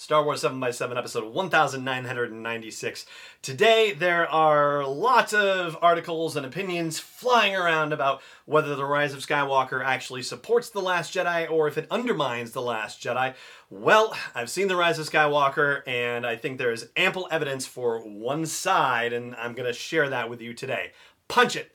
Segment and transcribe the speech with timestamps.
[0.00, 3.04] Star Wars 7x7, episode 1996.
[3.42, 9.26] Today, there are lots of articles and opinions flying around about whether The Rise of
[9.26, 13.34] Skywalker actually supports The Last Jedi or if it undermines The Last Jedi.
[13.70, 17.98] Well, I've seen The Rise of Skywalker, and I think there is ample evidence for
[17.98, 20.92] one side, and I'm going to share that with you today.
[21.26, 21.74] Punch it!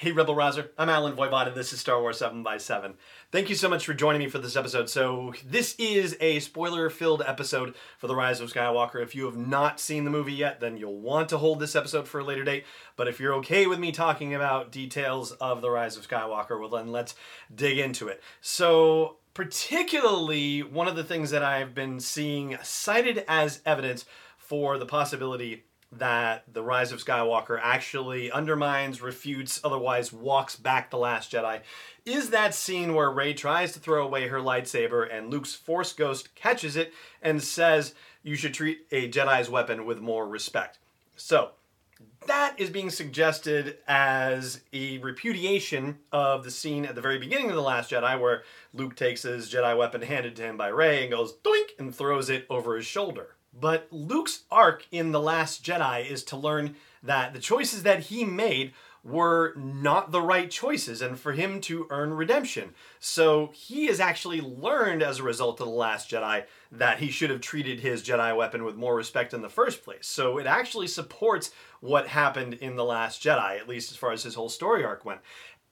[0.00, 0.70] Hey, Rebel Rouser.
[0.78, 2.94] I'm Allen Voivod, and this is Star Wars 7 by 7
[3.30, 4.88] Thank you so much for joining me for this episode.
[4.88, 9.02] So, this is a spoiler filled episode for The Rise of Skywalker.
[9.02, 12.08] If you have not seen the movie yet, then you'll want to hold this episode
[12.08, 12.64] for a later date.
[12.96, 16.70] But if you're okay with me talking about details of The Rise of Skywalker, well,
[16.70, 17.14] then let's
[17.54, 18.22] dig into it.
[18.40, 24.06] So, particularly, one of the things that I've been seeing cited as evidence
[24.38, 30.98] for the possibility that the rise of Skywalker actually undermines, refutes, otherwise walks back the
[30.98, 31.60] Last Jedi
[32.04, 36.34] is that scene where Rey tries to throw away her lightsaber and Luke's Force Ghost
[36.34, 40.78] catches it and says, You should treat a Jedi's weapon with more respect.
[41.16, 41.50] So,
[42.26, 47.56] that is being suggested as a repudiation of the scene at the very beginning of
[47.56, 51.10] The Last Jedi where Luke takes his Jedi weapon handed to him by Rey and
[51.10, 53.34] goes doink and throws it over his shoulder.
[53.52, 58.24] But Luke's arc in The Last Jedi is to learn that the choices that he
[58.24, 62.74] made were not the right choices and for him to earn redemption.
[62.98, 67.30] So he has actually learned as a result of The Last Jedi that he should
[67.30, 70.06] have treated his Jedi weapon with more respect in the first place.
[70.06, 71.50] So it actually supports
[71.80, 75.04] what happened in The Last Jedi, at least as far as his whole story arc
[75.04, 75.20] went.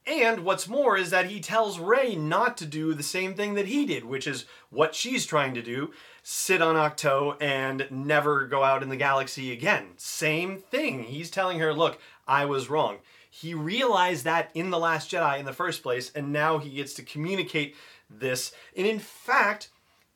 [0.06, 3.66] And what's more is that he tells Rey not to do the same thing that
[3.66, 5.92] he did, which is what she's trying to do
[6.30, 9.86] sit on Ahch-To and never go out in the galaxy again.
[9.96, 11.04] Same thing.
[11.04, 12.98] He's telling her, look, I was wrong.
[13.30, 16.92] He realized that in The Last Jedi in the first place, and now he gets
[16.94, 17.74] to communicate
[18.10, 18.52] this.
[18.76, 19.70] And in fact,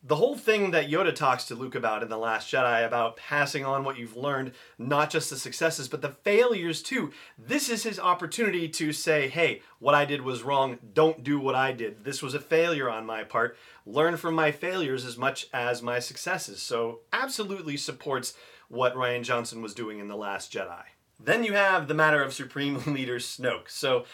[0.04, 3.64] the whole thing that Yoda talks to Luke about in The Last Jedi about passing
[3.64, 7.12] on what you've learned, not just the successes, but the failures too.
[7.38, 10.78] This is his opportunity to say, hey, what I did was wrong.
[10.92, 12.04] Don't do what I did.
[12.04, 13.56] This was a failure on my part.
[13.86, 16.60] Learn from my failures as much as my successes.
[16.60, 18.34] So, absolutely supports
[18.68, 20.82] what Rian Johnson was doing in The Last Jedi.
[21.24, 23.68] Then you have the matter of Supreme Leader Snoke.
[23.70, 24.04] So,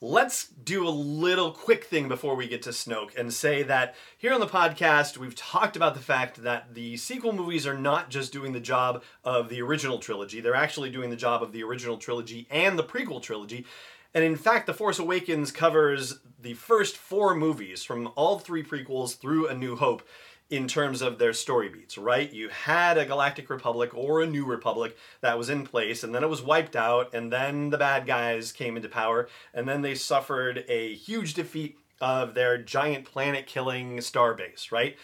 [0.00, 4.32] let's do a little quick thing before we get to Snoke and say that here
[4.32, 8.32] on the podcast, we've talked about the fact that the sequel movies are not just
[8.32, 11.96] doing the job of the original trilogy, they're actually doing the job of the original
[11.96, 13.66] trilogy and the prequel trilogy.
[14.14, 19.18] And in fact, The Force Awakens covers the first four movies from all three prequels
[19.18, 20.02] through A New Hope
[20.50, 22.32] in terms of their story beats, right?
[22.32, 26.24] You had a Galactic Republic or a New Republic that was in place, and then
[26.24, 29.94] it was wiped out, and then the bad guys came into power, and then they
[29.94, 34.96] suffered a huge defeat of their giant planet killing starbase, right?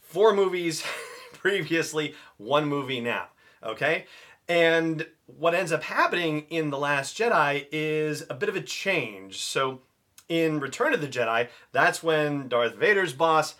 [0.00, 0.84] Four movies
[1.32, 3.28] previously, one movie now,
[3.64, 4.06] okay?
[4.48, 9.40] And what ends up happening in The Last Jedi is a bit of a change.
[9.40, 9.80] So,
[10.28, 13.56] in Return of the Jedi, that's when Darth Vader's boss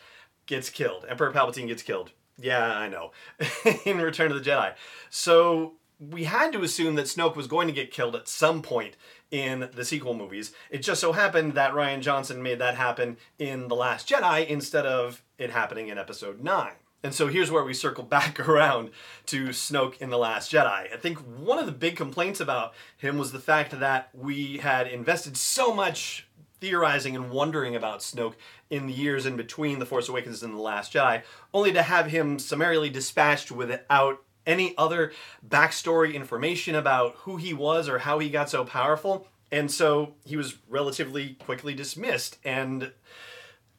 [0.47, 1.05] gets killed.
[1.09, 2.13] Emperor Palpatine gets killed.
[2.39, 3.13] Yeah, I know.
[3.85, 4.75] in Return of the Jedi.
[5.11, 8.97] So we had to assume that Snoke was going to get killed at some point
[9.31, 10.53] in the sequel movies.
[10.71, 14.87] It just so happened that Rian Johnson made that happen in The Last Jedi instead
[14.87, 16.73] of it happening in episode 9.
[17.03, 18.91] And so here's where we circle back around
[19.27, 20.93] to Snoke in The Last Jedi.
[20.93, 24.89] I think one of the big complaints about him was the fact that we had
[24.89, 26.27] invested so much
[26.61, 28.35] theorizing and wondering about Snoke
[28.71, 31.23] in the years in between The Force Awakens and The Last Jedi,
[31.53, 35.13] only to have him summarily dispatched without any other
[35.47, 39.27] backstory information about who he was or how he got so powerful.
[39.51, 42.39] And so he was relatively quickly dismissed.
[42.45, 42.93] And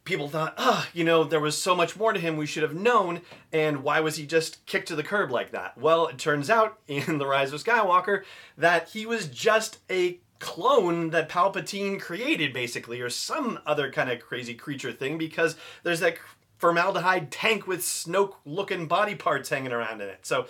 [0.05, 2.63] people thought, ah, oh, you know, there was so much more to him we should
[2.63, 3.21] have known,
[3.51, 5.77] and why was he just kicked to the curb like that?
[5.77, 8.23] Well, it turns out in The Rise of Skywalker
[8.57, 14.19] that he was just a clone that Palpatine created, basically, or some other kind of
[14.19, 16.17] crazy creature thing, because there's that
[16.57, 20.25] formaldehyde tank with Snoke looking body parts hanging around in it.
[20.25, 20.47] So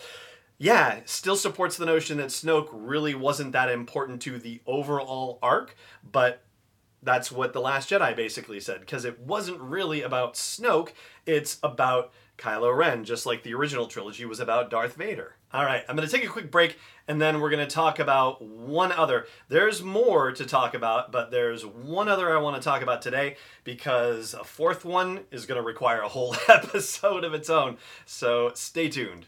[0.57, 5.75] yeah, still supports the notion that Snoke really wasn't that important to the overall arc,
[6.09, 6.43] but
[7.03, 10.89] that's what The Last Jedi basically said, because it wasn't really about Snoke,
[11.25, 15.35] it's about Kylo Ren, just like the original trilogy was about Darth Vader.
[15.55, 17.99] All right, I'm going to take a quick break and then we're going to talk
[17.99, 19.25] about one other.
[19.47, 23.37] There's more to talk about, but there's one other I want to talk about today
[23.63, 27.77] because a fourth one is going to require a whole episode of its own.
[28.05, 29.27] So stay tuned.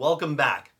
[0.00, 0.72] Welcome back.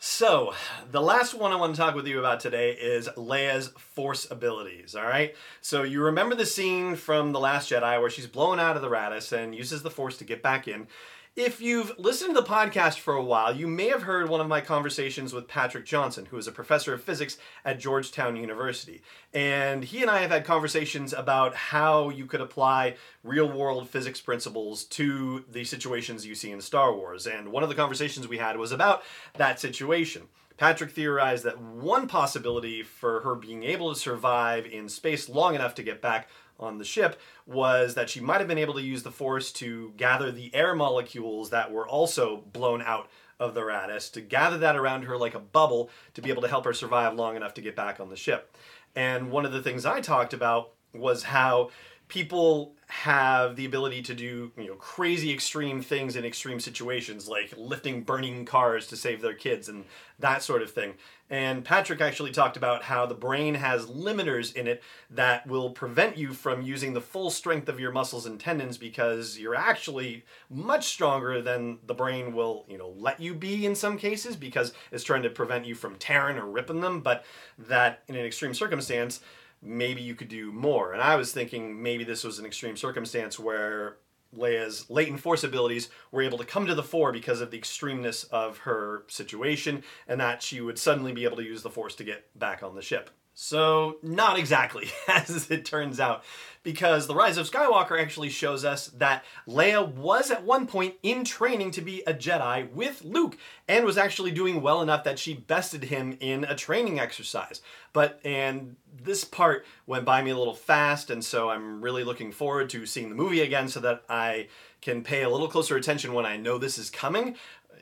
[0.00, 0.52] So,
[0.90, 4.96] the last one I want to talk with you about today is Leia's force abilities,
[4.96, 5.36] all right?
[5.60, 8.90] So, you remember the scene from The Last Jedi where she's blown out of the
[8.90, 10.88] Raddus and uses the force to get back in.
[11.38, 14.48] If you've listened to the podcast for a while, you may have heard one of
[14.48, 19.02] my conversations with Patrick Johnson, who is a professor of physics at Georgetown University.
[19.32, 24.20] And he and I have had conversations about how you could apply real world physics
[24.20, 27.24] principles to the situations you see in Star Wars.
[27.28, 29.04] And one of the conversations we had was about
[29.36, 30.22] that situation.
[30.58, 35.74] Patrick theorized that one possibility for her being able to survive in space long enough
[35.76, 36.28] to get back
[36.60, 39.92] on the ship was that she might have been able to use the force to
[39.96, 43.08] gather the air molecules that were also blown out
[43.38, 46.48] of the Raddus, to gather that around her like a bubble to be able to
[46.48, 48.52] help her survive long enough to get back on the ship.
[48.96, 51.70] And one of the things I talked about was how
[52.08, 57.52] people have the ability to do you know crazy extreme things in extreme situations like
[57.54, 59.84] lifting burning cars to save their kids and
[60.18, 60.94] that sort of thing.
[61.28, 66.16] And patrick actually talked about how the brain has limiters in it that will prevent
[66.16, 70.86] you from using the full strength of your muscles and tendons because you're actually much
[70.86, 75.04] stronger than the brain will you know let you be in some cases because it's
[75.04, 77.00] trying to prevent you from tearing or ripping them.
[77.00, 77.26] But
[77.58, 79.20] that in an extreme circumstance
[79.62, 80.92] maybe you could do more.
[80.92, 83.96] And I was thinking maybe this was an extreme circumstance where
[84.36, 88.28] Leia's latent force abilities were able to come to the fore because of the extremeness
[88.30, 92.04] of her situation, and that she would suddenly be able to use the force to
[92.04, 93.10] get back on the ship.
[93.40, 96.24] So, not exactly, as it turns out
[96.64, 101.22] because The Rise of Skywalker actually shows us that Leia was at one point in
[101.22, 103.38] training to be a Jedi with Luke
[103.68, 107.62] and was actually doing well enough that she bested him in a training exercise.
[107.92, 112.32] But, and this part went by me a little fast, and so I'm really looking
[112.32, 114.48] forward to seeing the movie again so that I
[114.80, 117.36] can pay a little closer attention when I know this is coming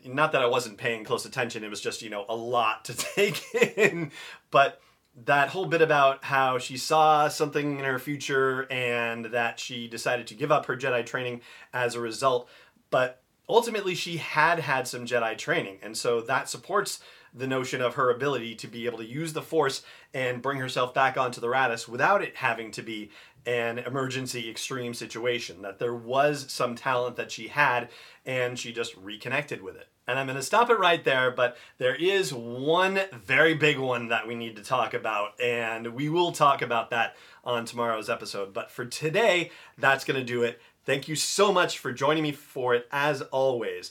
[0.05, 2.95] not that I wasn't paying close attention, it was just, you know, a lot to
[3.15, 4.13] take in.
[4.53, 4.81] But
[5.25, 10.27] that whole bit about how she saw something in her future and that she decided
[10.27, 11.41] to give up her Jedi training
[11.73, 12.49] as a result.
[12.91, 15.79] But ultimately, she had had some Jedi training.
[15.83, 17.01] And so that supports
[17.37, 19.83] the notion of her ability to be able to use the Force
[20.15, 23.11] and bring herself back onto the Raddus without it having to be
[23.45, 25.63] an emergency extreme situation.
[25.63, 27.91] That there was some talent that she had
[28.25, 29.89] and she just reconnected with it.
[30.09, 34.09] And I'm going to stop it right there, but there is one very big one
[34.09, 38.53] that we need to talk about, and we will talk about that on tomorrow's episode.
[38.55, 40.61] But for today, that's going to do it.
[40.85, 43.91] Thank you so much for joining me for it, as always,